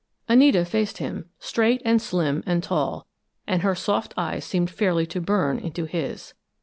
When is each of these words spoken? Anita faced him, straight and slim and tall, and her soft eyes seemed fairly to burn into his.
Anita 0.27 0.65
faced 0.65 0.97
him, 0.97 1.29
straight 1.37 1.79
and 1.85 2.01
slim 2.01 2.41
and 2.47 2.63
tall, 2.63 3.05
and 3.45 3.61
her 3.61 3.75
soft 3.75 4.15
eyes 4.17 4.43
seemed 4.43 4.71
fairly 4.71 5.05
to 5.05 5.21
burn 5.21 5.59
into 5.59 5.85
his. 5.85 6.33